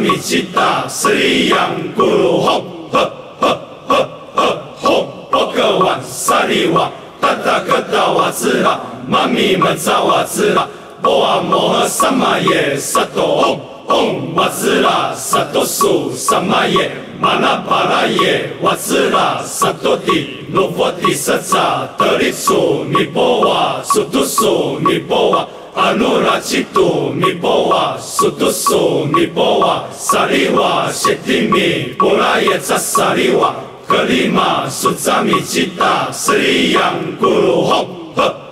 [0.00, 6.90] 米吉达斯里扬咕噜哄呵呵呵呵哄波格瓦萨利瓦
[7.20, 10.68] 达达格达瓦兹拉妈咪们扎瓦兹拉
[11.02, 33.54] 波阿摩诃萨玛耶萨埵嗡瓦兹拉萨埵苏萨玛耶玛那巴拉耶瓦兹拉萨埵提罗佛提萨扎德里苏尼波瓦苏图苏尼波瓦阿努拉吉图尼波瓦苏图苏尼波瓦萨利瓦谢提米波拉耶扎萨利瓦
[33.86, 38.48] 格里玛苏扎米吉达斯里扬咕噜哄呵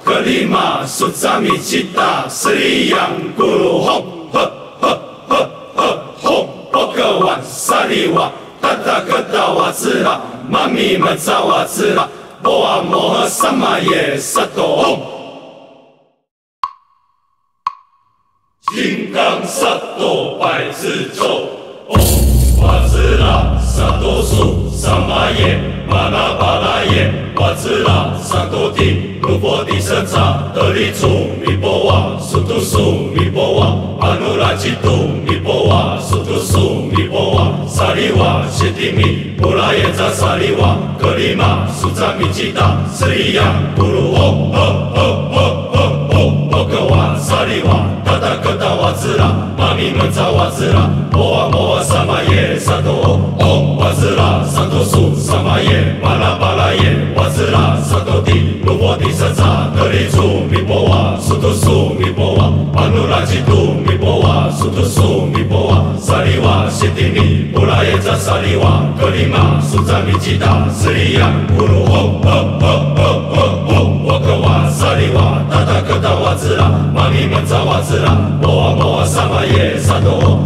[2.89, 12.09] 扬咕噜哄呵呵呵呵哄波格瓦萨利瓦达达格达瓦兹拉妈咪们扎瓦兹拉
[12.43, 14.17] 波阿摩诃萨玛耶
[24.81, 31.07] 萨埵嗡金刚萨埵百字咒，嗡瓦兹拉萨埵苏萨玛耶玛那巴拉耶瓦兹拉萨埵提卢波提舍扎德里楚
[31.45, 32.79] 尼波瓦苏图苏
[33.15, 34.89] 尼波瓦阿努拉吉图
[35.27, 43.45] 尼波瓦苏图苏尼波瓦萨利瓦谢提米布拉耶扎萨利瓦格里玛苏扎米吉达斯里扬
[43.77, 44.59] 咕噜嗡呵
[44.95, 44.99] 呵
[45.31, 45.37] 呵
[45.73, 45.77] 呵
[46.15, 52.91] 嗡波格瓦萨利瓦达达格达瓦兹拉妈咪们扎瓦兹拉波阿摩诃萨玛耶萨埵
[53.37, 53.90] 嗡瓦
[54.51, 72.29] 兹拉萨埵苏萨玛耶玛拉巴拉耶瓦兹拉萨埵提卢波提萨扎德里楚米波瓦苏图苏米波瓦阿努拉吉图米波瓦苏图苏米波瓦萨利瓦谢提米布拉耶扎萨利瓦格里玛苏扎米吉达斯里扬咕噜嗡呵
[72.59, 73.03] 呵呵
[73.33, 74.50] 呵嗡沃格瓦
[74.81, 80.41] 萨利瓦达达格达瓦兹拉妈咪们扎瓦兹拉波阿摩诃萨玛耶萨埵嗡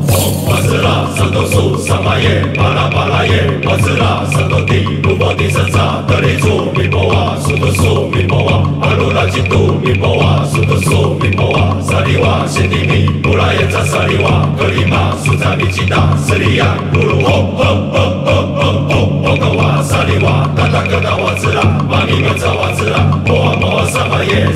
[0.50, 17.64] 瓦兹拉萨埵苏萨玛耶巴拉巴拉耶瓦兹拉萨埵提卢波提萨扎德里楚米波瓦苏图苏米波瓦阿努拉吉图米波瓦苏图苏米波瓦萨利瓦谢提米布拉耶扎萨利瓦格里玛苏扎米吉达斯里亚咕噜嗡呵
[17.94, 24.54] 呵呵呵嗡沃格瓦萨利瓦达达格达瓦兹拉妈咪们扎瓦兹拉波阿摩诃萨玛耶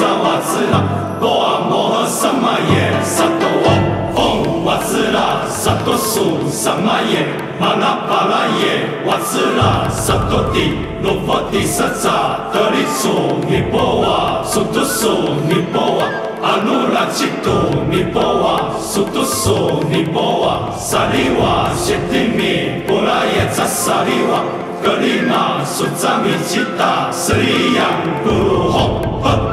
[0.00, 0.82] 咪们扎瓦兹拉
[1.20, 3.68] 波阿摩诃萨玛耶萨埵嗡
[4.14, 7.26] 嗡瓦兹拉萨埵苏萨 Samaye,
[7.60, 16.06] Manapalaye, Watsila, Satoti, Lovati Satsa, Tarisu, Nipowa, Sutusu, Nipowa,
[16.42, 24.40] Anula Chitu, Nipowa, Sutusu, Nipowa, Saliwa, Shetimi, Puraya Saliwa,
[24.82, 29.49] Kalima, Sutsami Chita, Sri Yang Guru Ho, Ho, Ho, Ho, Ho,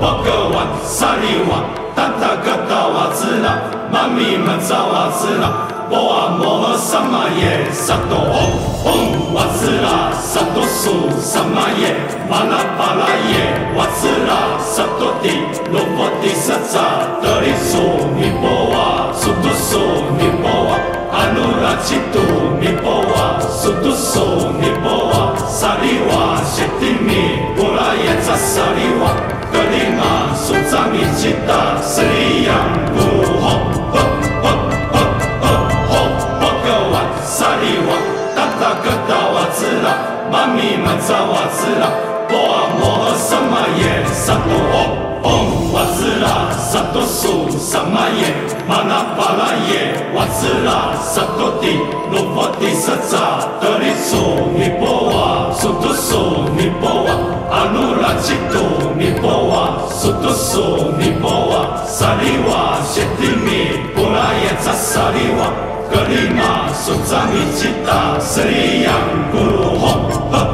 [0.00, 3.52] Ho, Bhagawan, Saliwa, Tata Gata Watsila,
[3.92, 8.52] Mami Manza Watsila, Boa Moha Samaye, Sato Om,
[8.86, 11.92] Om Watsila, Sato Su Samaye,
[12.28, 15.36] Manapalaye, Watsila, Sato Ti,
[15.70, 17.82] Lovati Satsa, Dari Su,
[18.16, 19.82] Nipowa, Sutu Su,
[20.16, 20.78] Nipowa,
[21.12, 29.10] Anura Chitu, Nipowa, Sutu Su, Nipowa, Sariwa, Shetimi, Puraya Sariwa,
[29.50, 33.54] Kalima, Sutsami Chita, Sri Yang Guru Ho,
[33.90, 34.02] Ho,
[34.46, 34.52] Ho,
[34.94, 35.02] Ho,
[35.42, 35.52] Ho,
[35.90, 36.00] Ho,
[36.38, 37.98] Bhagawan, Sariwa,
[38.38, 39.94] Tata Gata Watsila,
[40.30, 41.90] Mami Manza Watsila,
[42.30, 48.34] Boa Moha Samaye, Sato Om, Om Watsila, Sato Su Samaye,
[48.68, 51.76] Manapalaye, Watsila, Sato Ti,
[52.10, 57.14] Lovati Satsa, Dari Su, Nipowa, Sutu Su, Nipowa,
[57.50, 65.52] Anura Chitu, Nipowa, Sutu Su, Nipowa, Saliwa, Shetimi, Puraya Sariwa,
[65.90, 70.49] Kalima, Sutsami Chita, Sri Yang Guru Ho, Ho, Ho, Ho,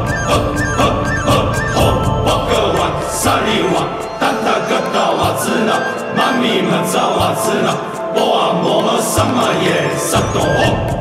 [7.35, 7.75] 是那
[8.15, 10.41] 不问我什么也什多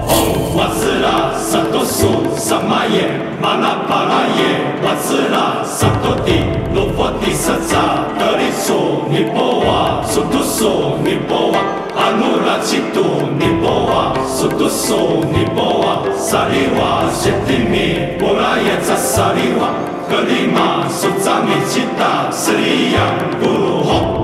[0.08, 0.12] 哦，
[0.56, 3.08] 我是那萨多树萨么也
[3.42, 4.42] 玛那巴拉耶，
[4.82, 6.44] 我是那什多地
[6.74, 11.60] 罗佛提萨扎德里苏尼波瓦苏多苏尼波瓦
[11.96, 19.70] 阿努拉奇图尼波瓦苏多苏尼波瓦萨利瓦谢提米波拉耶扎萨利瓦
[20.10, 23.02] 格里玛苏扎米奇达斯里扬
[23.40, 24.15] 布鲁吼。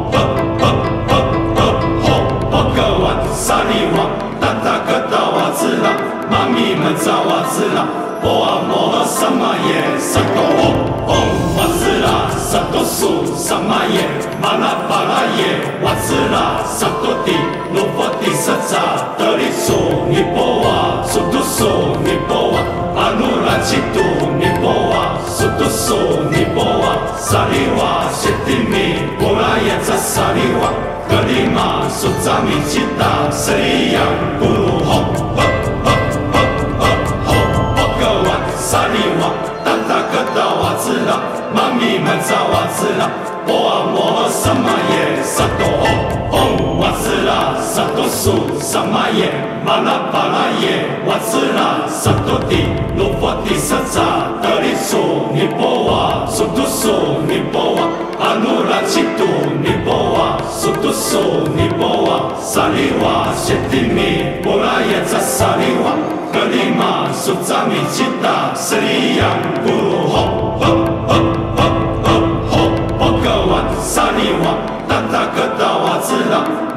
[3.41, 4.05] 萨利瓦
[4.39, 5.89] 达达格达瓦兹拉
[6.29, 7.87] 玛咪们扎瓦兹啦
[8.21, 10.63] 波阿摩诃萨玛耶萨多哦
[11.07, 11.13] 哦
[11.57, 14.05] 哇兹拉萨多苏萨玛耶
[14.39, 17.33] 玛那巴拉耶哇兹拉萨多蒂
[17.73, 21.65] 罗波蒂萨扎德利苏尼波瓦苏多苏
[22.05, 22.59] 尼波瓦
[22.95, 24.40] 阿努拉基多。
[24.71, 30.71] Nipowa, Sutu Su, Nipowa, Sariwa, Shetimi, Puraya Sariwa,
[31.09, 34.99] Kalima, Sutsami Chita, Sri Yang Guru Ho,
[35.35, 35.45] Ho,
[35.83, 35.93] Ho,
[36.31, 36.41] Ho,
[36.79, 36.89] Ho,
[37.27, 37.37] Ho,
[37.75, 39.29] Bhagawan, Sariwa,
[39.65, 41.17] Tata Gata Watsila,
[41.53, 43.07] Mami Manza Watsila,
[43.47, 45.99] Boa Moha Samaye, Sato Om,
[46.31, 49.29] Om Watsila, Sato Su Samaye,
[49.65, 52.63] Manapalaye, Watsila, Sato Ti,
[52.95, 57.87] Lovati Satsa, Dari Su, Nipowa, Sutu Su, Nipowa,
[58.19, 59.27] Anura Chitu,
[59.61, 65.93] Nipowa, Sutu Su, Nipowa, Saliwa, Shetimi, Puraya Sariwa,
[66.31, 70.90] Kalima, Sutsami Chita, Sri Yang Guru Ho, Ho, Ho, Ho,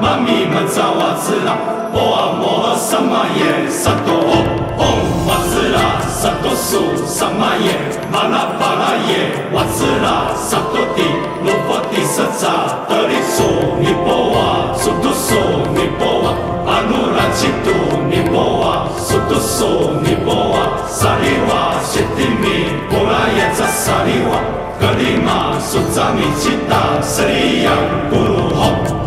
[0.05, 1.56] 妈咪嘛咋哇子啦，
[1.91, 4.33] 波啊我和萨玛耶萨多哦
[4.77, 4.84] 哦
[5.25, 7.73] 哇子啦，萨多苏萨玛耶
[8.13, 11.01] 玛拉巴拉耶哇子啦，萨多蒂
[11.43, 15.32] 罗波蒂萨扎德利苏尼波哇，苏多苏
[15.73, 16.37] 尼波哇，
[16.69, 17.73] 阿努拉吉杜
[18.05, 24.37] 尼波哇，苏多苏尼波哇，萨里哇谢蒂米波拉耶扎萨里哇，
[24.79, 27.73] 格里玛苏扎米吉达斯里扬
[28.11, 29.04] 布鲁吼。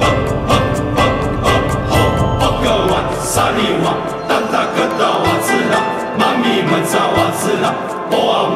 [4.97, 5.77] 知我知道
[6.17, 7.69] 妈咪们知道我知道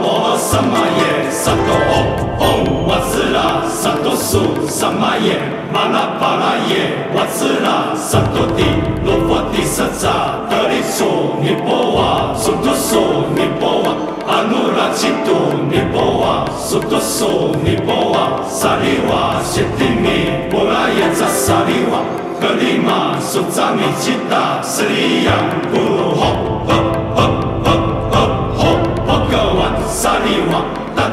[0.04, 1.96] 我萨玛耶，萨多哦，
[2.40, 5.38] 吽瓦兹拉，萨多苏萨玛耶，
[5.72, 8.64] 玛拉巴拉耶，瓦兹拉，萨多地，
[9.06, 13.94] 罗佛地萨扎，德里苏尼波瓦，苏多苏尼波瓦，
[14.28, 22.02] 阿努拉基杜尼波瓦，苏多苏尼波瓦，萨利瓦谢蒂米，波拉耶扎萨利瓦，
[22.42, 25.32] 格里玛苏扎米吉达，斯里亚
[25.72, 25.78] 古
[26.20, 26.91] 吼吽。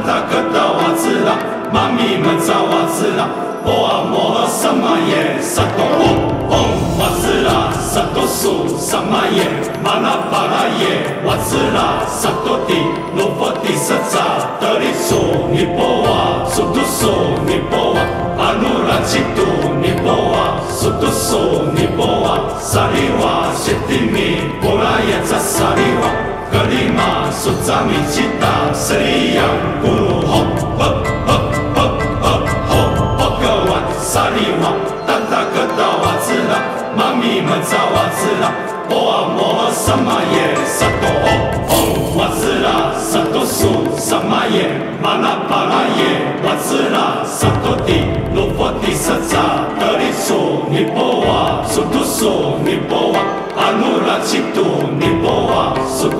[0.08, 1.36] Tata Gata Watsila,
[1.70, 3.28] Mami Manza Watsila,
[3.62, 9.44] Boa Moha Samaye, Sato Om, Om Watsila, Sato Su Samaye,
[9.84, 12.80] Manapalaye, Watsila, Sato Ti,
[13.12, 15.20] Lovati Satsa, Dari Su,
[15.52, 17.12] Nipowa, Sutu Su,
[17.44, 18.00] Nipowa,
[18.38, 26.10] Anula citu ni boa Sutusu ni boa Sariwa shetimi Bolaya sasariwa
[26.52, 30.96] Kelima sutsami cita Seriyang guru hop hop
[31.30, 31.44] hop
[31.78, 34.74] hop hop hop Pekawan sariwa
[35.06, 36.58] Tata ketawa zila
[36.98, 38.50] Mami menzawa zila
[38.90, 46.42] Boa moha sama ye Sato hop hop Wazila Sato su sama ye Mana para ye
[46.42, 48.02] Wazila Sato di
[48.34, 53.22] Lupati saza Dari su ni boa Sutu su ni boa
[53.54, 54.66] Anura citu
[54.98, 55.17] ni boa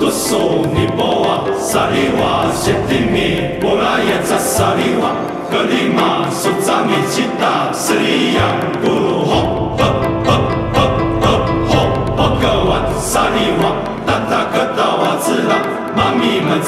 [0.09, 5.11] Sutu su ni boa Sariwa Shetimi Bolaya sariwa
[5.51, 10.48] Kelima Sutsami cita Seriyang guru hop hop hop hop hop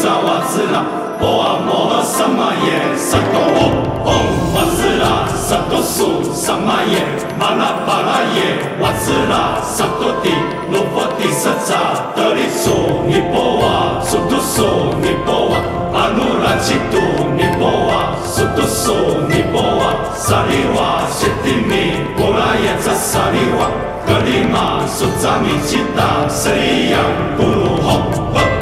[0.02, 0.82] Mami menzawa zila
[1.20, 7.02] Boa moha sama ye Sato hop hop Wazila Sato su sama ye
[7.38, 10.34] Mana para ye Wazila Sato di
[10.72, 15.62] Lupati saza Dari su ni boa Sutu su ni boa
[15.94, 17.02] Anura citu
[17.36, 18.96] ni boa Sutu su
[19.30, 23.70] ni boa Sariwa Shetimi Bolaya sariwa
[24.08, 28.61] Kelima Sutsami cita Seriyang guru hop hop hop hop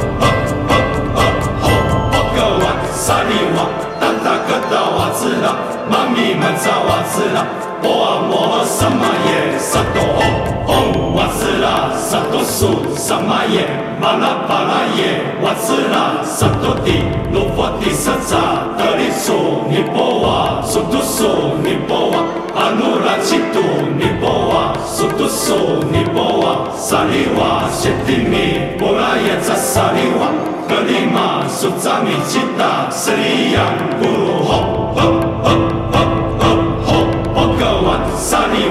[5.89, 7.45] 妈咪们早，瓦子啦！
[7.81, 10.21] 波啊摩哈萨玛耶，萨多哦，
[10.67, 13.65] 哄瓦子啦，萨多苏萨玛耶，
[14.01, 18.35] 巴拉巴拉耶，瓦子啦，萨多提罗波提萨萨，
[18.77, 23.61] 达利苏尼波阿，苏陀苏尼波阿，阿努拉提度
[23.97, 25.55] 尼波阿，苏陀苏
[25.89, 30.27] 尼波阿，萨利哇舍提米波拉耶萨萨利哇，
[30.67, 33.59] 格里玛苏迦弥提达，舍利耶
[34.01, 35.18] 咕噜哄哄。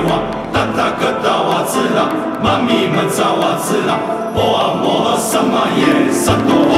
[0.09, 0.21] 哇！
[0.53, 2.09] 达达格达瓦子啦，
[2.43, 3.99] 妈咪们扎瓦子啦，
[4.35, 6.73] 波啊摩哈萨嘛耶萨埵吽。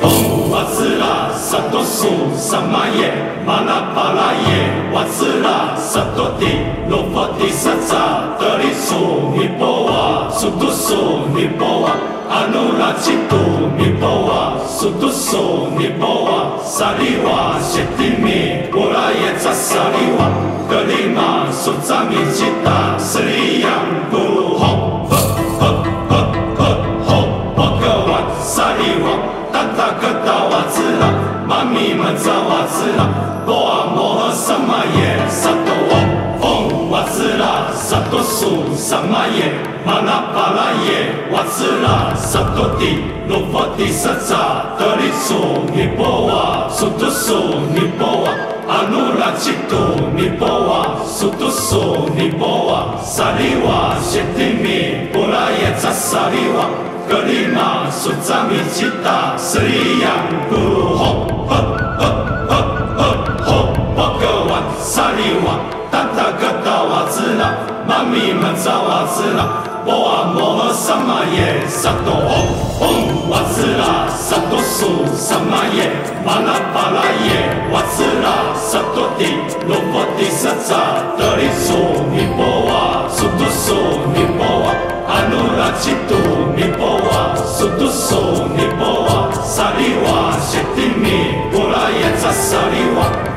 [0.00, 0.02] 波
[0.50, 3.12] 瓦子啦，萨埵苏萨嘛耶，
[3.44, 4.77] 玛纳巴啦耶。
[10.38, 11.92] Sutu su ni boa
[12.30, 20.26] Anura citu ni boa Sutu su ni boa Sariwa Shetimi Bolaya sariwa
[20.70, 29.14] Kelima Sutsami cita Seriyang guru hop hop hop hop hop hop Pekawan sariwa
[29.52, 30.37] Tata ketawa zila
[31.72, 33.08] 尼嘛扎瓦次啦，
[33.46, 35.92] 波啊摩诃萨嘛耶，萨埵哇，
[36.40, 39.52] 风瓦次啦，萨埵苏萨嘛耶，
[39.84, 42.98] 玛纳巴拉耶，瓦次啦，萨埵提
[43.28, 44.34] 罗菩提萨埵，
[44.78, 45.34] 达利苏
[45.74, 47.34] 尼波啊，苏陀苏
[47.74, 48.32] 尼波啊，
[48.68, 49.78] 阿耨라切哆
[50.16, 56.66] 尼波啊，苏陀苏尼波啊，萨利哇舍提弥波来耶萨萨利哇。
[57.08, 60.10] 格里玛苏扎米吉达斯里扬
[60.50, 61.56] 古吼吼
[61.98, 62.04] 吼
[62.46, 62.52] 吼
[62.98, 63.02] 吼
[63.42, 65.58] 吼，巴格瓦萨里瓦
[65.90, 67.54] 达达格达瓦兹拉
[67.88, 72.44] 玛米玛扎瓦兹拉波阿摩诃萨玛耶萨多吼
[72.78, 72.86] 吼
[73.30, 75.90] 瓦兹拉萨多苏萨玛耶
[76.26, 79.24] 巴拉巴拉耶瓦兹拉萨多帝
[79.66, 80.76] 罗波帝萨扎
[81.16, 81.72] 德里苏
[82.12, 83.72] 尼波瓦苏多苏
[84.12, 84.37] 尼。
[85.18, 86.20] Anura citu
[86.56, 88.22] ni boa Sutu su
[88.56, 93.28] ni boa Sariwa Shetimi Bolaya sariwa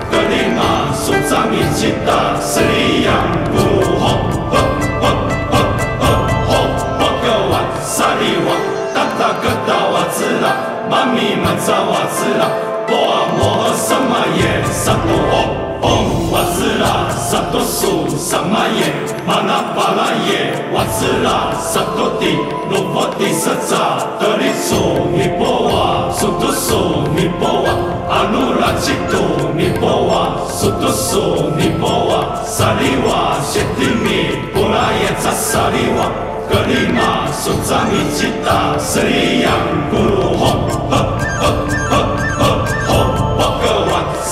[36.52, 40.71] Kelima Sutsami cita Seriyang guru hop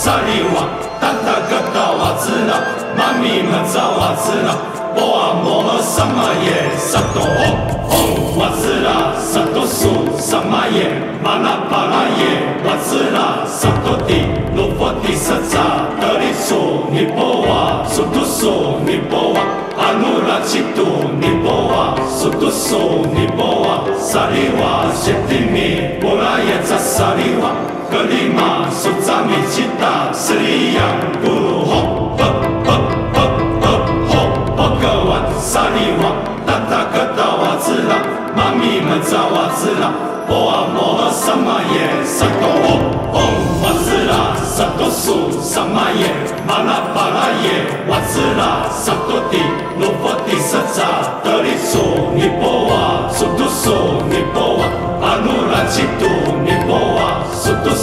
[0.02, 0.64] 萨利哇，
[1.02, 2.54] 达达嘎达哇，滋那，
[2.96, 4.56] 嘛咪嘛咋哇，滋那，
[4.96, 7.44] 我啊么什么也，萨埵哦
[7.92, 10.88] 哦，哇滋那，萨埵苏什么也，
[11.22, 12.24] 马拉巴拉也，
[12.64, 14.24] 哇滋那，萨埵提
[14.56, 15.60] 罗菩提萨埵，
[16.00, 19.42] 达利苏尼波哇，苏度苏尼波哇，
[19.76, 27.52] 阿耨罗叉多尼波哇，苏度苏尼波哇，萨利哇，舍帝弥波那耶者萨利哇。
[27.92, 30.84] 格里玛苏扎米吉达，斯里扬
[31.24, 32.24] 咕噜吼，呵
[32.64, 32.70] 呵
[33.16, 33.18] 呵
[33.62, 33.68] 呵
[34.08, 34.14] 吼，
[34.56, 36.14] 波格瓦沙利瓦，
[36.46, 37.98] 达达格达瓦兹拉，
[38.36, 39.90] 妈咪们扎瓦兹拉，
[40.28, 42.78] 波阿摩诃萨玛耶萨多吼，
[43.12, 43.18] 嗡
[43.64, 46.14] 瓦兹拉萨多苏萨玛耶，
[46.48, 49.40] 玛拉巴拉耶瓦兹拉萨多蒂。
[49.80, 50.84] 罗佛提萨扎
[51.24, 53.72] 德里苏尼波瓦苏都苏
[54.10, 54.66] 尼波瓦
[55.02, 56.06] 阿努拉吉杜
[56.44, 56.52] 尼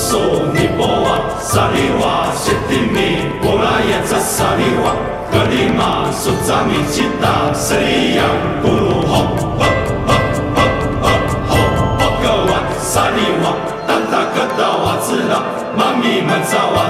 [0.09, 0.21] 苏
[0.55, 4.95] 尼波瓦萨利瓦谢提米波拉耶扎萨利瓦
[5.33, 8.25] 格里玛苏扎米吉达斯里扬
[8.63, 9.27] 布鲁吼
[9.59, 9.67] 吼
[10.07, 10.15] 吼
[10.55, 10.63] 吼
[11.01, 11.09] 吼
[11.49, 11.57] 吼
[11.99, 13.51] 波格瓦萨利瓦
[13.85, 15.43] 达达格达瓦兹拉
[15.77, 16.87] 妈咪们扎瓦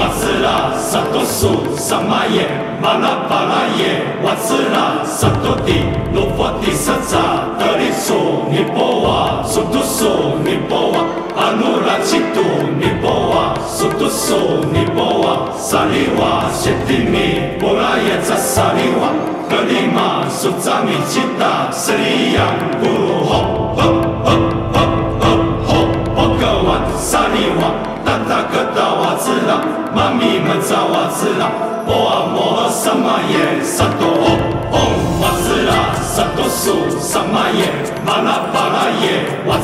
[0.00, 0.70] 瓦兹拉。
[0.90, 2.48] 萨多苏萨玛耶
[2.82, 11.04] 玛拉巴拉耶瓦兹拉萨多蒂罗佛提萨扎德里苏尼波瓦苏都苏尼波瓦
[11.36, 12.40] 阿努拉吉杜
[12.80, 14.34] 尼波瓦苏都苏
[14.72, 19.12] 尼波瓦萨利瓦谢提米波拉耶扎萨利瓦
[19.48, 22.44] 格里玛苏扎米吉达斯里扬
[22.80, 23.19] 布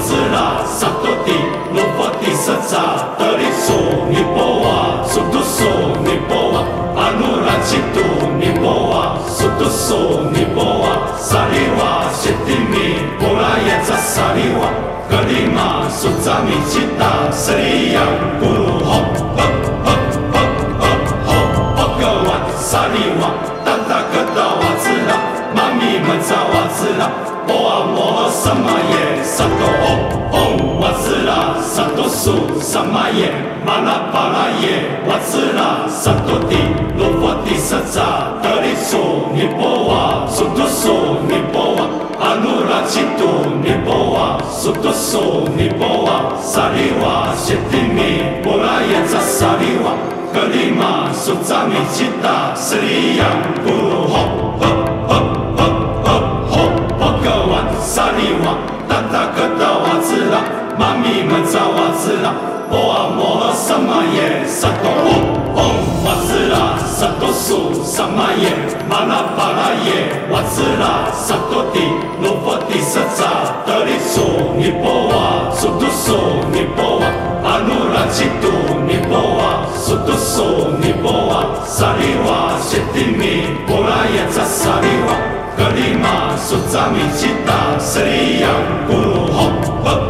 [0.07, 1.33] 耶瓦兹拉萨多蒂
[1.75, 2.79] 罗佛提萨扎
[3.19, 3.73] 德里苏
[4.09, 5.65] 尼波瓦苏都苏
[6.05, 8.01] 尼波瓦阿努拉吉杜
[8.39, 10.87] 尼波瓦苏都苏尼波瓦
[11.19, 14.69] 萨利瓦谢提米波拉耶扎萨利瓦
[15.11, 18.03] 格里玛苏扎米吉达斯里扬
[18.39, 19.03] 布鲁吼。
[22.59, 23.31] 萨利瓦，
[23.65, 25.15] 达达格达瓦兹拉，
[25.55, 27.09] 妈咪们扎瓦兹拉，
[27.47, 30.06] 波阿摩诃萨玛耶萨多哦
[32.27, 33.31] 苏萨玛耶
[33.65, 36.57] 玛拉巴拉耶瓦兹拉萨多蒂
[36.99, 40.91] 罗佛提萨扎德里苏尼波瓦苏多苏
[41.29, 41.87] 尼波瓦
[42.19, 50.17] 阿努拉吉杜尼波瓦苏多苏尼波瓦萨利瓦谢提米波拉耶扎萨利瓦。
[50.35, 53.31] 格里玛苏扎米吉达斯里扬
[53.65, 54.19] 布鲁吼
[54.59, 54.67] 吼
[55.07, 55.15] 吼
[55.57, 55.65] 吼
[56.05, 56.11] 吼
[56.51, 58.59] 吼波格瓦萨利瓦
[58.89, 59.76] 达达格达
[60.79, 62.35] 妈咪们扎瓦兹拉
[62.69, 65.11] 波阿摩诃萨玛耶萨多哦
[65.55, 65.61] 哦
[66.05, 68.53] 瓦兹拉萨多苏萨玛耶
[68.89, 71.81] 玛拉巴拉耶瓦兹拉萨多蒂
[72.21, 76.13] 罗佛提萨扎德里苏尼波瓦苏都苏
[76.53, 77.07] 尼波瓦
[77.43, 78.49] 阿努拉吉杜
[78.87, 85.17] 尼波瓦苏都苏尼波瓦萨利瓦谢提米波拉耶扎萨利瓦
[85.57, 88.51] 格里玛苏扎米吉达斯里扬
[88.87, 89.51] 布鲁吼
[89.83, 90.06] 吼吼吼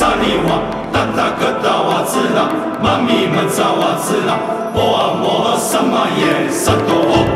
[0.00, 2.02] 萨利瓦达达格达瓦。
[2.04, 2.48] 兹拉，
[2.82, 4.38] 妈咪们扎瓦兹拉，
[4.72, 7.29] 波阿摩诃萨玛耶萨多。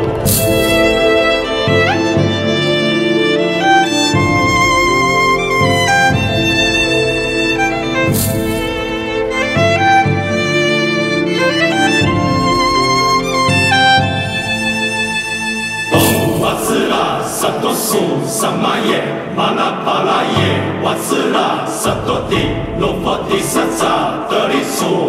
[18.25, 19.03] 苏萨玛耶
[19.37, 22.37] 玛那巴拉耶瓦兹拉萨多蒂
[22.79, 25.05] 罗佛蒂萨扎德里苏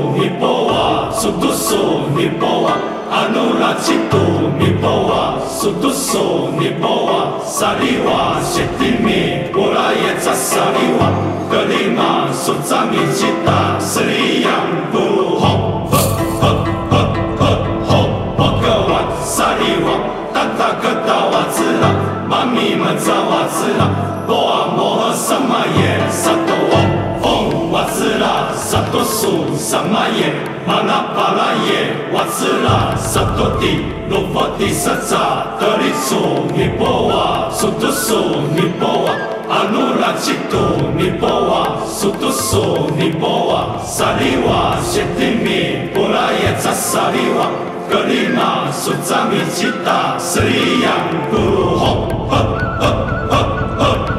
[22.56, 22.62] 拉。
[22.62, 23.86] 妈咪们扎瓦兹拉，
[24.26, 26.74] 波阿摩诃萨玛耶萨多翁，
[27.20, 30.32] 嗡瓦兹拉萨多苏萨玛耶
[30.66, 38.16] 玛那巴拉耶瓦兹拉萨多蒂罗佛蒂萨扎德里苏尼波瓦苏多苏
[38.54, 39.12] 尼波瓦
[39.50, 40.56] 阿努拉吉杜
[40.96, 47.75] 尼波瓦苏多苏尼波瓦萨利瓦谢提米波拉耶扎萨利瓦。
[47.96, 50.92] 格里玛苏扎米吉达斯里扬
[51.30, 52.36] 布鲁吼呵
[52.78, 52.86] 呵
[53.30, 53.36] 呵
[53.70, 54.16] 呵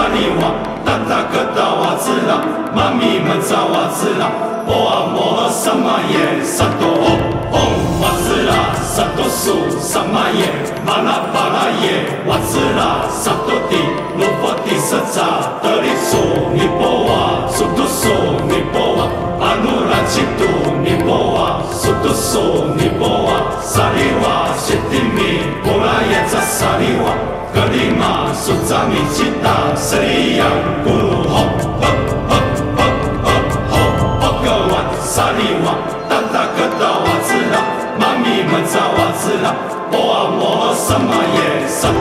[0.08, 0.54] 萨利瓦
[0.86, 2.40] 达达格达瓦兹拉
[2.74, 4.32] 妈咪们扎瓦兹拉
[4.66, 7.60] 波阿摩诃萨玛耶萨多嗡
[8.00, 10.48] 瓦兹拉萨多苏萨玛耶
[10.86, 13.76] 玛那巴拉耶瓦兹拉萨多蒂
[14.18, 16.16] 罗佛蒂萨扎德里苏
[16.56, 18.08] 尼波瓦苏都苏
[18.48, 19.10] 尼波瓦
[19.42, 27.12] 阿努拉吉杜尼波瓦苏都苏尼波瓦萨利瓦谢蒂米波拉耶扎萨利瓦
[27.54, 30.46] 格里玛苏扎米吉达斯里雅
[30.84, 30.90] 古
[31.28, 31.34] 洪
[31.82, 31.90] 洪
[32.30, 32.32] 洪
[32.76, 32.80] 洪
[33.24, 33.26] 洪
[33.68, 33.74] 洪，
[34.22, 35.68] 佛陀瓦萨里瓦
[36.08, 37.56] 达达格达瓦子啦，
[38.00, 39.56] 玛尼曼扎瓦子啦，
[39.92, 41.92] 波啊摩诃萨玛耶萨埵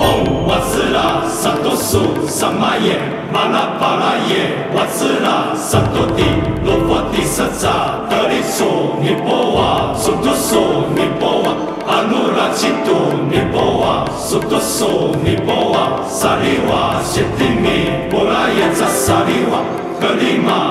[0.00, 0.02] 吽，
[0.48, 2.98] 瓦子啦萨埵苏萨玛耶，
[3.30, 6.24] 玛纳巴拉耶瓦子啦萨埵地
[6.64, 7.68] 罗波帝萨匝
[8.08, 10.56] 德里苏尼波瓦苏都苏
[10.96, 11.39] 尼波。
[13.30, 19.62] 杜尼波瓦苏多苏尼波瓦萨利瓦谢蒂米波拉耶扎萨利瓦
[20.00, 20.70] 格里玛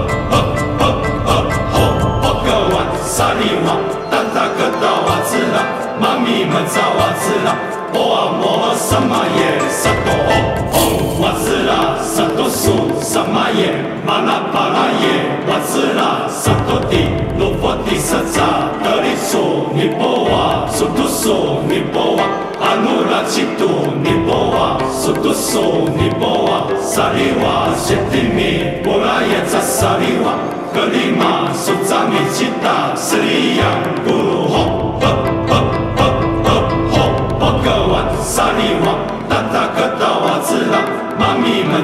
[8.91, 13.71] 萨玛耶萨多唵唵瓦兹拉萨多苏萨玛耶
[14.05, 17.07] 玛拉巴拉耶瓦兹拉萨多蒂
[17.39, 22.23] 罗佛蒂萨扎德里苏尼波瓦苏多苏尼波瓦
[22.59, 30.33] 阿努拉吉杜尼波瓦苏多苏尼波瓦萨利瓦谢蒂米波拉耶扎萨利瓦
[30.73, 33.65] 格里玛苏扎米吉达斯里扬
[34.05, 34.70] 咕噜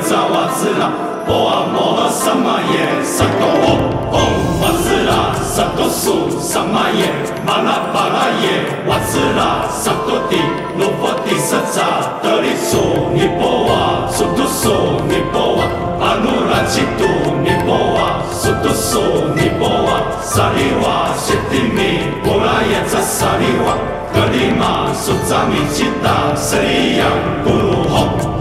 [0.07, 0.91] 咪们扎瓦兹拉
[1.25, 3.77] 波阿摩诃萨玛耶萨多唵
[4.09, 4.15] 唵
[4.61, 7.11] 瓦兹拉萨多苏萨玛耶
[7.45, 10.37] 玛拉巴拉耶瓦兹拉萨多蒂
[10.77, 11.83] 罗佛蒂萨扎
[12.23, 14.69] 德里苏尼波瓦苏多苏
[15.09, 15.63] 尼波瓦
[15.99, 17.05] 阿努拉吉杜
[17.43, 19.01] 尼波瓦苏多苏
[19.35, 23.75] 尼波瓦萨利瓦谢蒂米波拉耶扎萨利瓦
[24.13, 27.09] 格里玛苏扎米吉达斯里扬
[27.43, 28.36] 咕噜吼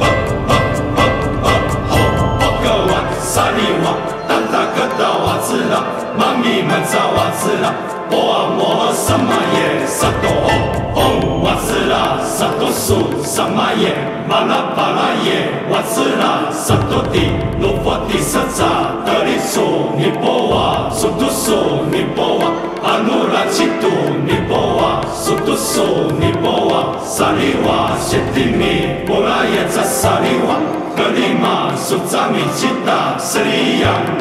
[7.46, 7.74] 扎瓦兹拉
[8.11, 10.50] 波阿摩诃萨玛耶萨多唵
[10.94, 13.94] 唵瓦兹拉萨多苏萨玛耶
[14.28, 17.30] 玛拉巴拉耶瓦兹拉萨多蒂
[17.61, 18.64] 罗佛蒂萨扎
[19.04, 19.61] 德里苏
[19.96, 22.50] 尼波瓦苏多苏尼波瓦
[22.82, 23.88] 阿努拉吉杜
[24.26, 30.56] 尼波瓦苏多苏尼波瓦萨利瓦谢蒂米波拉耶扎萨利瓦
[30.96, 34.16] 格里玛苏扎米吉达斯里扬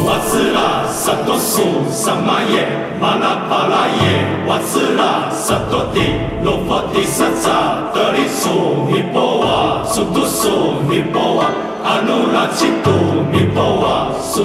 [0.06, 2.68] 瓦兹拉萨多苏萨玛耶
[3.00, 6.00] 玛拉巴拉耶瓦兹拉萨多蒂
[6.42, 11.44] 罗佛蒂萨扎德里苏尼波瓦苏多苏尼波瓦
[11.84, 12.90] 阿努拉吉杜
[13.30, 14.44] 尼波瓦苏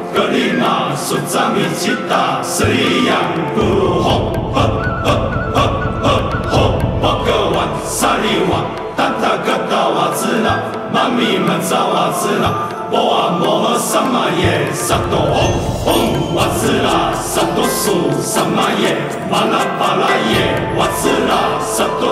[9.69, 10.59] 达瓦兹拉
[10.93, 15.49] 妈咪们扎瓦兹拉波阿摩诃萨玛耶萨多唵
[15.85, 18.97] 唵瓦兹拉萨多苏萨玛耶
[19.31, 22.11] 玛拉巴拉耶瓦兹拉萨多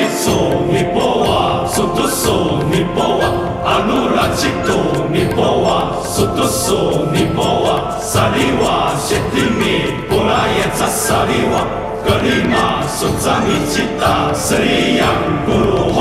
[0.04, 2.32] 苏尼波哇苏多苏
[2.70, 3.22] 尼波哇
[3.64, 4.76] 阿努拉吉多
[5.12, 5.66] 尼波哇
[6.04, 8.66] 苏多苏尼波哇萨利哇
[9.00, 11.56] 谢提米波拉耶扎萨利哇。
[12.04, 15.08] 格里玛苏扎米吉达斯里扬
[15.46, 15.93] 咕噜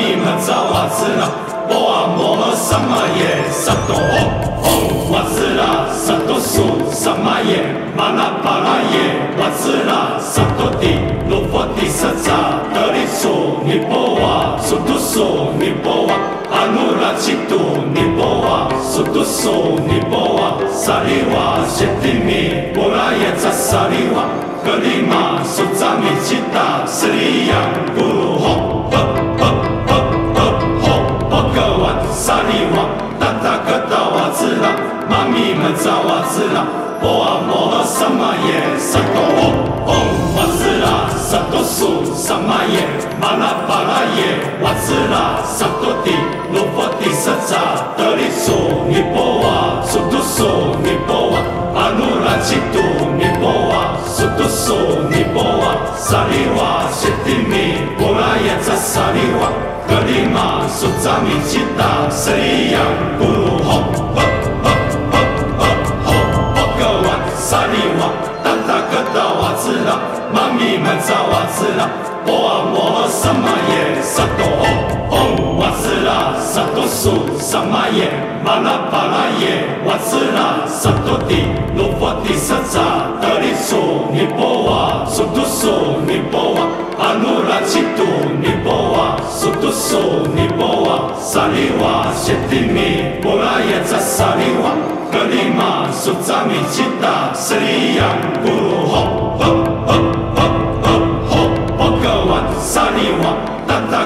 [0.00, 1.28] 你们找瓦吃了，
[1.68, 3.92] 不管我们萨么也萨么
[4.64, 7.60] 哦，瓦吃了萨么树，萨么叶，
[7.94, 8.96] 马拉巴拉耶
[9.36, 10.96] 瓦吃了萨么地，
[11.28, 16.14] 路过的色茶，德里苏尼波瓦，苏都苏尼波瓦，
[16.50, 24.24] 阿努拉奇杜尼波瓦，苏都苏尼波瓦，萨里瓦谢蒂米，波拉耶扎萨里瓦，
[24.64, 27.54] 格里玛苏扎米奇达，斯里扬
[27.94, 28.69] 布鲁吼。
[32.20, 32.84] 萨利哇
[33.18, 34.68] 达วั达瓦子啦，
[35.08, 36.66] 玛咪ว扎瓦子啦，
[37.00, 39.96] 波啊摩啊萨嘛耶，萨ท哦ะ
[40.36, 42.84] 瓦า啦，萨埵苏萨玛耶，
[43.18, 46.10] 玛拉巴拉耶，瓦ม啦，萨ยส罗ต
[46.52, 47.56] โ萨ป
[47.96, 48.52] 德里苏
[48.86, 51.40] 尼波瓦苏多苏尼波瓦，
[51.74, 52.82] 阿努拉ม多
[53.16, 53.69] 尼波ย
[54.40, 54.72] 哆梭
[55.10, 59.52] 尼波瓦萨利哇舍底米波拉雅扎萨利哇，
[59.86, 62.80] 格里玛苏扎米吉达，萨里央
[63.18, 64.16] 布噜哄哄
[64.62, 64.72] 哄
[65.58, 65.68] 哄，
[66.06, 66.08] 哄
[66.54, 68.08] 波格瓦萨利哇，
[68.42, 70.00] 达达克达瓦次啦，
[70.32, 71.90] 玛尼玛扎瓦次啦，
[72.24, 74.64] 波啊波啊什么耶，啥都哄
[75.10, 75.39] 哄。
[75.60, 78.08] 瓦瑟那萨多苏萨玛耶
[78.42, 81.44] 玛拉巴拉耶瓦瑟那萨多提
[81.76, 82.80] 罗佛提萨萨
[83.20, 83.76] 德里苏
[84.10, 86.60] 尼波瓦苏多苏尼波瓦
[86.98, 88.04] 阿努拉西图
[88.40, 89.98] 尼波瓦苏多苏
[90.34, 94.72] 尼波瓦萨利哇谢提米波拉耶扎萨利哇
[95.12, 99.54] 格利玛苏扎米吉达斯里亚古鲁吼吼
[99.86, 99.92] 吼
[100.36, 100.42] 吼
[100.80, 100.90] 吼
[101.28, 103.49] 吼吼个哇萨利哇。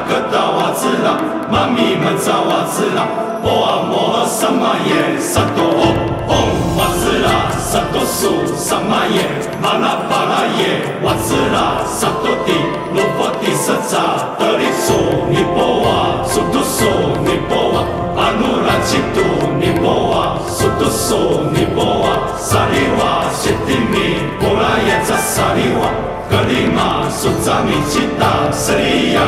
[0.07, 1.17] 格达瓦兹啦，
[1.51, 3.09] 玛咪们扎瓦兹啦，
[3.43, 5.83] 波阿摩哈萨玛耶，萨多哦，
[6.29, 9.25] 嗡瓦兹啦，萨多苏萨玛耶，
[9.63, 12.53] 玛拉巴拉耶，瓦兹啦，萨多底，
[12.93, 14.93] 罗波底色扎，德里苏
[15.31, 16.85] 尼波瓦，苏多苏
[17.25, 17.85] 尼波瓦，
[18.21, 19.21] 阿努拉吉杜
[19.59, 25.89] 尼波瓦，苏多苏尼波瓦，萨利瓦谢蒂米，波拉耶扎萨利瓦。
[26.27, 29.23] 格里玛苏扎米吉达舍利扬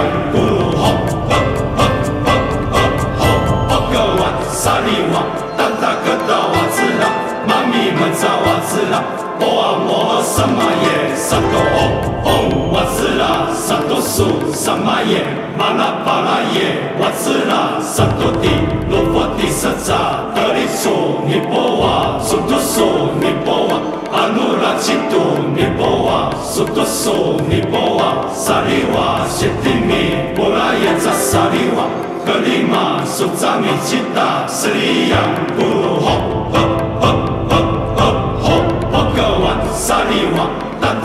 [10.36, 11.86] moha sama ye Sato ho
[12.24, 15.24] om wazila Sato su sama ye
[15.56, 18.50] Mana para ye Wazila Sato di
[18.90, 23.80] Lupa di saza Dari su ni boa Sutu su ni boa
[24.12, 31.88] Anura citu ni boa Sutu su ni boa Saliwa shetimi Bolaya za saliwa
[32.26, 36.16] Kelima suzami cita Seriang guru ho ho
[36.52, 36.75] ho ho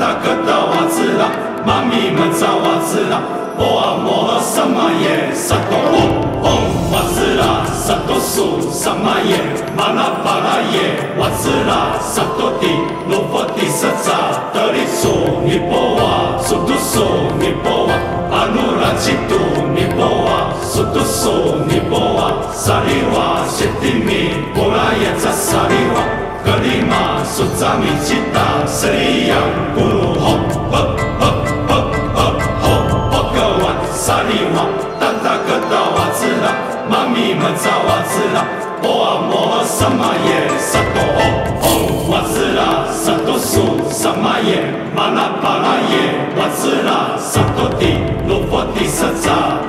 [0.02, 1.30] Tata ketawa zila
[1.66, 3.22] Mami menzawa zila
[3.58, 6.04] Boa moha sama ye Sato ho
[6.42, 9.38] om wazila Sato su sama ye
[9.78, 12.74] Mana para ye Wazila Sato di
[13.06, 15.14] Lupa di saza Dari su
[15.46, 17.06] ni boa Sutu su
[17.38, 17.94] ni boa
[18.34, 29.38] Anura citu ni boa Sutu su ni boa Saliwa shetimi Bolaya za saliwa 格里玛苏扎米吉达斯里扬
[29.76, 30.38] 古鲁吼
[30.72, 31.26] 吼吼
[31.68, 31.74] 吼
[32.16, 32.22] 吼
[32.62, 32.68] 吼
[33.12, 34.66] 吼格瓦萨里瓦
[35.00, 36.54] 达达格达瓦兹拉
[36.90, 38.46] 妈咪玛扎瓦兹拉
[38.82, 41.22] 波阿摩萨玛耶萨多吼
[41.62, 44.64] 吼瓦兹拉萨多苏萨玛耶
[44.96, 45.96] 玛拉巴拉耶
[46.38, 49.61] 瓦兹拉萨多蒂罗波蒂萨扎。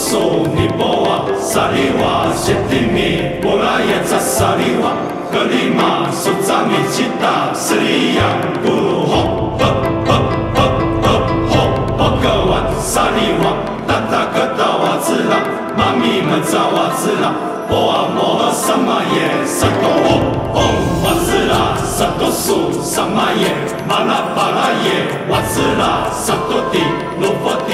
[0.00, 4.92] Sutu su ni boa Saliwa shetimi Bolaya za saliwa
[5.32, 9.22] Kelima suzami cita Seriang guru ho
[9.60, 9.70] ho
[10.08, 10.18] ho
[10.56, 10.66] ho
[11.04, 11.14] ho
[11.50, 11.62] ho
[11.98, 13.52] Bhagawan saliwa
[13.86, 15.38] Tata ketawa zila
[15.76, 17.30] Mami menzawa zila
[17.68, 20.16] Boa moha sama ye Sato ho
[20.54, 23.52] om wazila Sato su sama ye
[23.88, 27.09] Mana para ye Wazila Sato di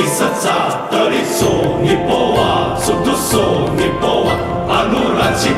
[0.05, 0.47] สัจ
[0.91, 4.29] 德里苏尼波瓦苏ซ嗦尼波瓦，
[4.69, 5.51] 阿อะศุ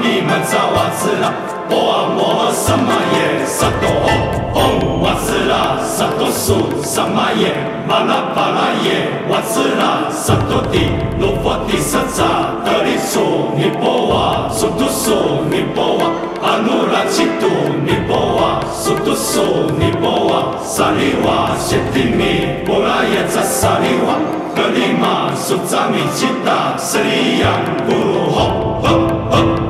[0.07, 1.32] 妈咪们扎瓦兹拉
[1.68, 7.52] 波阿摩萨玛耶萨多吼吼瓦兹拉萨多苏萨玛耶
[7.88, 17.48] 玛拉巴拉耶瓦兹拉萨多蒂罗佛蒂萨扎德里苏尼波瓦苏都苏尼波瓦阿努拉吉杜
[17.84, 19.42] 尼波瓦苏都苏
[19.76, 24.14] 尼波瓦萨利瓦谢蒂米波拉耶扎萨利瓦
[24.54, 27.52] 格里玛苏扎米吉达斯里扬
[27.86, 28.98] 布鲁吼吼吼
[29.30, 29.65] 吼吼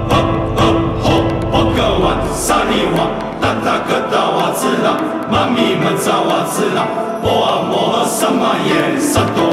[6.47, 6.86] 们扎瓦兹拉
[7.20, 9.45] 波阿摩萨玛耶萨多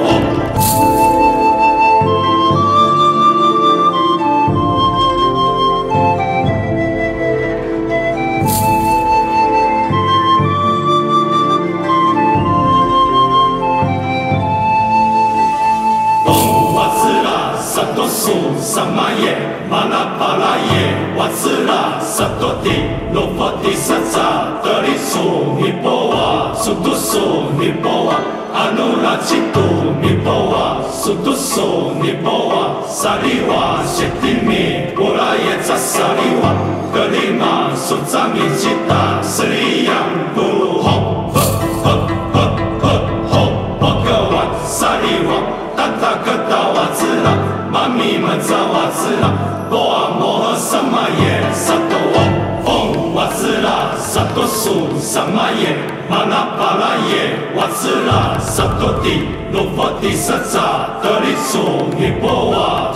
[33.23, 36.53] 萨利瓦谢蒂米波拉耶扎萨利瓦
[36.93, 39.95] 格里玛苏扎米吉达斯里扬
[40.35, 41.39] 布鲁吼吼
[41.83, 41.91] 吼
[42.33, 42.39] 吼
[42.81, 42.89] 吼
[43.29, 43.35] 吼
[43.79, 45.39] 吼格瓦萨利瓦
[45.73, 46.63] 达达格达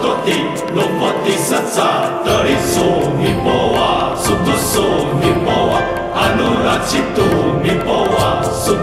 [0.00, 0.32] 多蒂
[0.74, 2.80] 罗佛蒂萨扎德里苏
[3.18, 4.80] 尼波瓦苏都苏
[5.20, 5.80] 尼波瓦
[6.14, 7.22] 阿努拉吉杜
[7.62, 8.74] 尼波瓦苏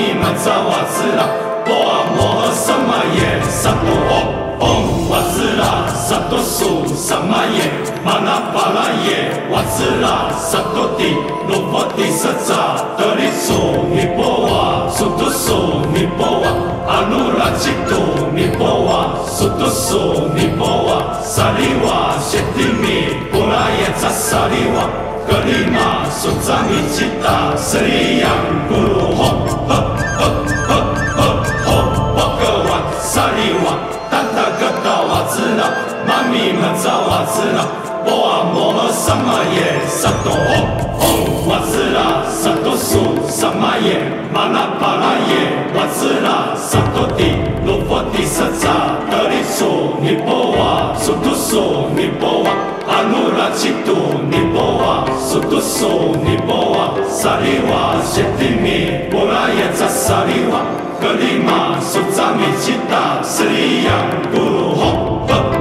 [0.00, 1.28] 妈咪们扎瓦兹拉
[1.64, 7.70] 波阿摩诃萨玛耶萨多吼嗡瓦兹拉萨多苏萨玛耶
[8.02, 11.16] 玛那巴拉耶瓦兹拉萨多蒂
[11.48, 16.48] 罗佛蒂萨扎德里苏尼波瓦苏都苏尼波瓦
[16.88, 24.88] 阿努拉吉杜尼波瓦苏都苏尼波瓦萨利瓦谢蒂米波拉耶扎萨利瓦
[25.26, 28.30] 格里玛苏扎米吉达斯里扬
[28.68, 29.39] 布鲁吼
[33.20, 33.76] 萨利瓦
[34.10, 35.68] 达达格达瓦兹拉
[36.08, 37.68] 妈咪们扎瓦兹拉
[38.02, 40.64] 波阿摩诃萨玛耶萨多吼
[41.00, 44.00] 嗡瓦兹拉萨多苏萨玛耶
[44.32, 52.50] 玛拉巴拉耶瓦兹拉萨多蒂罗佛蒂萨扎德里苏尼波瓦苏都苏尼波瓦
[52.88, 60.64] 阿努拉吉杜尼波瓦苏都苏尼波瓦萨利瓦谢蒂米波拉耶扎萨利瓦
[61.00, 65.59] 格里玛苏扎米吉达斯里扬布鲁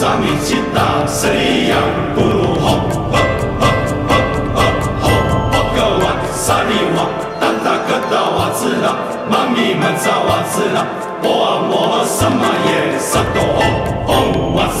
[0.00, 1.78] 玛苏扎米吉达斯里扬
[2.14, 2.66] 布鲁吼
[3.10, 3.18] 吼
[3.60, 3.66] 吼
[4.06, 4.10] 吼
[4.54, 4.58] 吼
[5.00, 5.08] 吼
[5.52, 6.98] 吼格瓦萨利瓦
[7.38, 8.96] 达达格达瓦兹拉
[9.30, 10.86] 妈咪们扎瓦兹拉
[11.22, 14.80] 波阿摩萨玛耶萨多唵唵瓦兹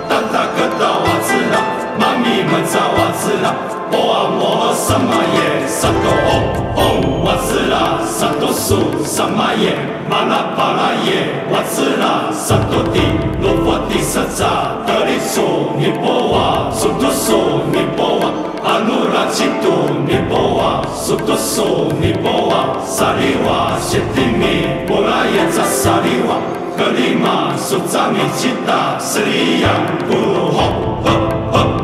[2.61, 3.55] 妈咪们扎瓦兹拉
[3.89, 6.41] 波阿摩萨玛耶萨多唵
[6.75, 9.75] 唵瓦兹拉萨多苏萨玛耶
[10.09, 12.99] 玛拉巴拉耶瓦兹拉萨多蒂
[13.41, 18.31] 罗佛蒂萨扎德里苏尼波瓦苏多苏尼波瓦
[18.63, 26.35] 阿努拉吉杜尼波瓦苏多苏尼波瓦萨利瓦谢蒂米波拉耶扎萨利瓦
[26.77, 29.71] 格里玛苏扎米吉达斯里扬
[30.07, 30.61] 布鲁吼
[31.03, 31.80] 吼吼吼吼吼波格瓦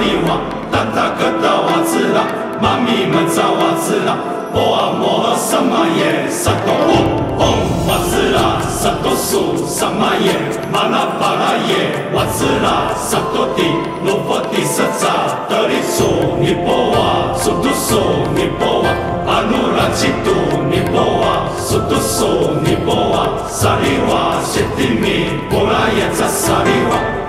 [0.00, 0.40] 萨利瓦
[0.72, 2.24] 达达格达瓦兹拉
[2.58, 4.16] 妈咪们扎瓦兹拉
[4.50, 7.04] 波阿摩萨玛耶萨多唵
[7.36, 7.42] 唵
[7.86, 10.32] 瓦兹拉萨多苏萨玛耶
[10.72, 13.62] 玛拉巴拉耶瓦兹拉萨多蒂
[14.02, 18.00] 罗佛蒂萨扎德里苏尼波瓦苏多苏
[18.34, 18.88] 尼波瓦
[19.26, 20.32] 阿努拉吉杜
[20.70, 27.19] 尼波瓦苏多苏尼波瓦萨利瓦谢蒂米波拉耶扎萨利瓦格里玛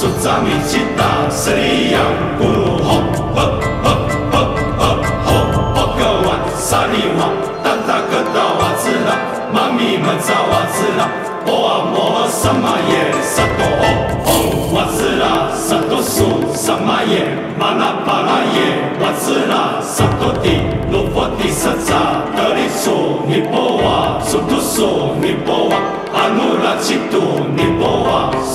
[0.00, 2.00] 苏扎米吉达斯里扬
[2.38, 3.02] 布鲁吼
[3.34, 3.40] 吼
[3.82, 3.90] 吼
[4.30, 4.38] 吼
[4.78, 4.84] 吼
[5.24, 5.28] 吼
[5.74, 7.20] 波格瓦萨利瓦
[7.64, 9.18] 达达格达瓦兹拉
[9.52, 11.08] 妈咪们扎瓦兹拉
[11.44, 13.82] 波阿摩萨玛耶萨多唵
[14.24, 15.78] 唵瓦兹拉萨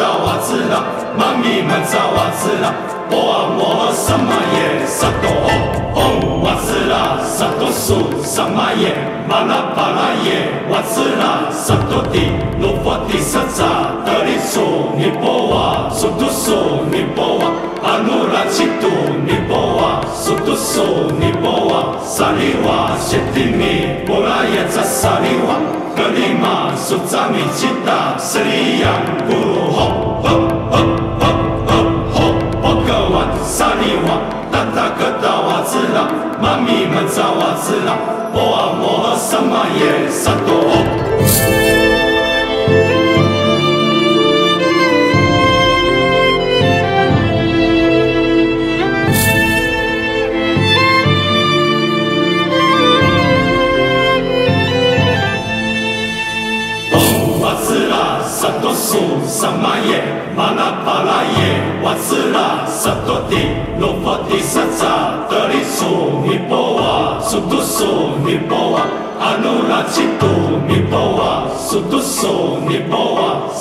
[0.00, 0.84] 达格达瓦兹拉
[1.14, 2.72] 妈咪们扎瓦兹拉
[3.10, 5.52] 波阿摩萨玛耶萨多唵
[5.94, 8.96] 唵瓦兹拉萨多苏萨玛耶
[9.28, 14.60] 玛拉巴拉耶瓦兹拉萨多蒂罗佛蒂萨扎德里苏
[14.96, 16.54] 尼波瓦苏都苏
[16.90, 18.88] 尼波瓦阿努拉吉杜
[19.24, 25.56] 尼波瓦苏多苏尼波瓦萨利瓦谢蒂米波拉耶扎萨利瓦
[25.96, 29.20] 格里玛苏扎米吉达斯里扬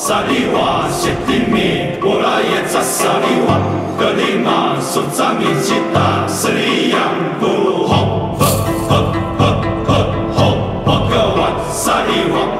[0.10, 3.60] 萨利瓦谢蒂米波拉耶扎萨利瓦
[3.96, 7.00] 格里玛苏扎米吉达斯里扬
[7.40, 8.46] 布鲁吼吼
[8.90, 9.46] 吼吼
[9.86, 9.94] 吼
[10.34, 12.60] 吼波格瓦萨利瓦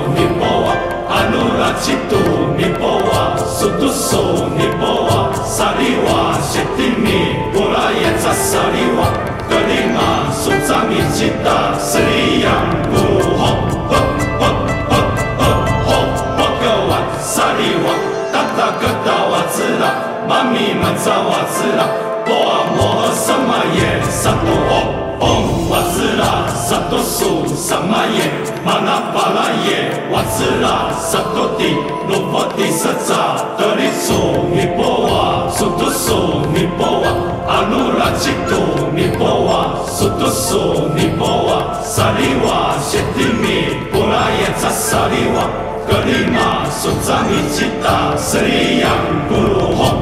[21.01, 21.87] 咪们扎瓦兹拉
[22.25, 28.29] 波阿摩诃萨玛耶萨多吼吼瓦兹拉萨多苏萨玛耶
[28.63, 31.75] 玛那巴拉耶瓦兹拉萨多地
[32.07, 34.13] 罗佛地萨扎德里苏
[34.53, 37.07] 尼波瓦苏多苏尼波瓦
[37.47, 45.49] 阿努拉吉多尼波瓦苏多苏尼波瓦萨利瓦谢提米波拉耶扎萨利瓦
[45.87, 48.89] 格里玛苏扎米吉达斯里扬
[49.27, 50.00] 咕噜吼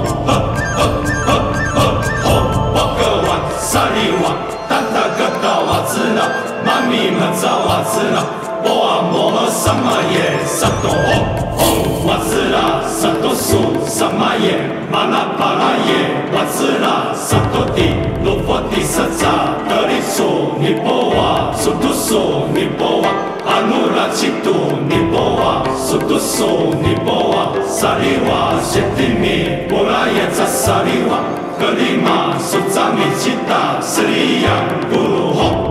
[5.89, 6.21] 瓦兹拉
[6.63, 8.21] 妈咪们扎瓦兹拉
[8.61, 11.09] 波阿摩诃萨玛耶，萨多嗡
[11.57, 23.09] 嗡瓦兹拉，萨多苏萨玛耶，玛那巴拉耶，瓦兹拉，萨多地，罗佛地萨扎，德里苏尼波瓦，苏多苏尼波瓦，
[23.47, 24.51] 阿努拉吉杜
[24.87, 31.17] 尼波瓦，苏多苏尼波瓦，萨利瓦谢提米，波拉耶扎萨利瓦，
[31.59, 34.53] 格里玛苏扎米吉达，斯里扬
[34.91, 35.68] 咕噜吼。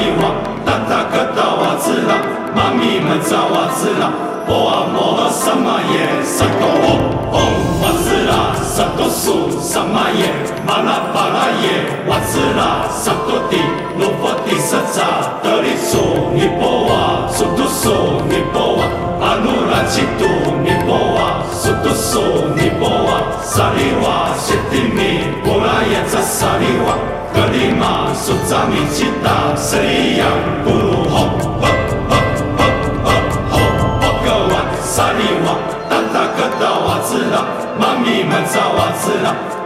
[0.00, 0.06] 吼。
[0.06, 0.24] 萨利瓦
[0.64, 2.16] 达达格达瓦兹拉，
[2.54, 4.10] 妈咪们找瓦兹拉，
[4.46, 6.88] 波阿摩诃萨玛耶，萨多嗡
[7.32, 7.36] 嗡
[7.82, 10.32] 瓦兹拉，萨多苏萨玛耶，
[10.66, 13.58] 玛那巴拉耶，瓦兹拉，萨多地
[13.98, 15.04] 罗佛地萨扎，
[15.42, 18.84] 德里苏尼波瓦，苏多苏尼波瓦，
[19.20, 20.24] 阿努拉吉杜
[20.64, 22.20] 尼波瓦，苏多苏
[22.56, 27.19] 尼波瓦，萨利瓦谢提米，波拉耶扎萨利瓦。
[27.32, 30.28] 格里玛苏扎米吉达斯里扬
[30.64, 31.16] 咕噜吼
[31.60, 31.66] 吼
[32.08, 32.14] 吼
[32.56, 32.62] 吼
[33.04, 33.08] 吼
[33.50, 33.54] 吼
[34.00, 35.12] 波格瓦萨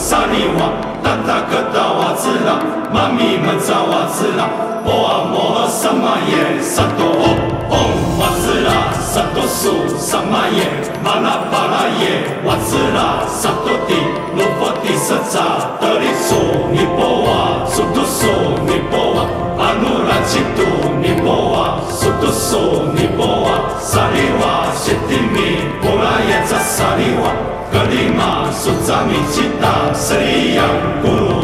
[0.00, 0.72] 萨利瓦
[1.02, 2.58] 达达格达瓦兹拉
[2.90, 4.48] 妈咪们扎瓦兹拉
[4.82, 7.36] 波阿摩诃萨玛耶萨多嗡
[7.68, 10.64] 嗡瓦兹拉萨多苏萨玛耶
[11.04, 13.94] 玛那巴拉耶瓦兹拉萨多地
[14.34, 16.34] 罗佛地萨扎德里苏
[16.72, 18.26] 尼波瓦苏多苏
[18.64, 19.26] 尼波瓦
[19.62, 20.64] 阿努拉吉杜
[21.02, 21.78] 尼波瓦
[22.30, 27.32] 苏多苏尼波瓦萨利瓦谢提米波拉耶扎萨利瓦
[27.72, 30.64] 格里玛苏扎米吉达斯里扬
[31.02, 31.40] 咕噜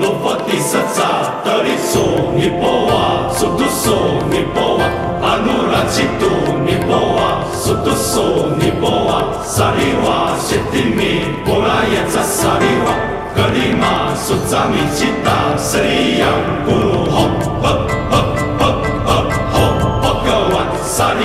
[0.00, 0.72] 罗佛蒂萨
[1.04, 2.00] 扎德里苏
[2.34, 3.90] 尼波瓦苏多苏
[4.30, 6.24] 尼波瓦阿努拉吉杜
[6.64, 8.22] 尼波瓦苏多苏
[8.58, 12.92] 尼波瓦萨利瓦谢蒂米波拉耶扎萨利瓦
[13.34, 16.28] 格里玛苏扎米吉达斯里扬
[16.64, 17.85] 古鲁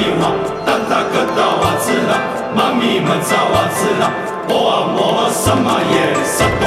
[0.01, 0.07] 吼。
[0.07, 0.31] 萨利瓦，
[0.65, 2.17] 达达格达瓦兹拉，
[2.55, 4.09] 妈咪们扎瓦兹拉，
[4.47, 6.65] 波阿摩萨玛耶萨多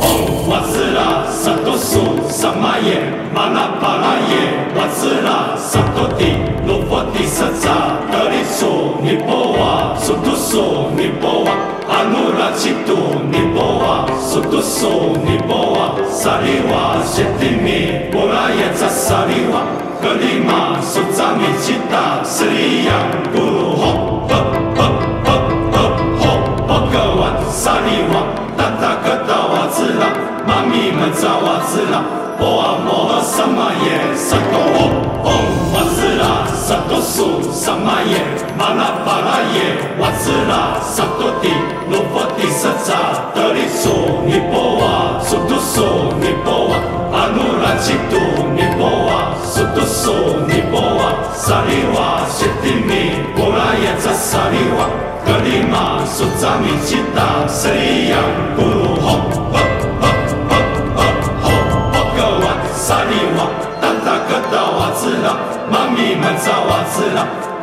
[0.00, 0.06] 哦，
[0.48, 3.00] 瓦兹拉萨多苏萨玛耶，
[3.32, 4.34] 玛那巴拉耶
[4.76, 11.52] 瓦兹拉萨多蒂，罗佛蒂萨扎德里苏尼波瓦苏多苏尼波瓦，
[11.88, 19.62] 阿努拉吉杜尼波瓦苏多苏尼波瓦，萨利瓦谢蒂米，波拉耶扎萨利瓦。
[20.02, 22.94] 格里玛苏扎米吉达斯里扬
[23.32, 24.34] 布鲁吼吼
[24.76, 24.82] 吼
[25.24, 25.32] 吼
[25.72, 25.78] 吼
[26.20, 26.26] 吼
[26.68, 28.20] 吼格瓦萨利瓦
[28.58, 30.12] 达达格达瓦兹拉
[30.46, 32.04] 妈咪们扎瓦兹拉
[32.36, 34.90] 波阿摩萨玛耶萨多吼
[35.24, 35.30] 吼
[35.72, 38.20] 瓦兹拉萨多苏萨玛耶
[38.58, 41.48] 玛那巴拉耶瓦兹拉萨多蒂
[41.88, 45.80] 罗佛蒂萨扎德里苏尼波瓦苏多苏
[46.20, 46.76] 尼波瓦
[47.16, 48.20] 阿努拉吉多
[48.54, 49.03] 尼波
[51.46, 54.88] 萨利瓦谢蒂米波拉耶扎萨利瓦
[55.26, 58.18] 格里玛苏扎米吉达斯里扬
[58.56, 59.18] 布鲁吼
[59.52, 59.58] 吼
[60.00, 60.08] 吼
[60.48, 60.54] 吼
[60.96, 61.02] 吼
[61.42, 61.50] 吼
[61.92, 63.46] 吼格瓦萨利瓦
[63.80, 65.36] 达达格达瓦兹拉
[65.70, 67.26] 妈咪们扎瓦兹拉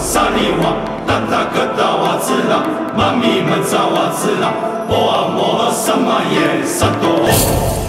[0.00, 0.74] 萨利瓦，
[1.06, 2.62] 达达格达瓦兹拉，
[2.96, 4.52] 玛咪们扎哇兹拉，
[4.88, 7.85] 波阿摩诃萨玛耶，萨多。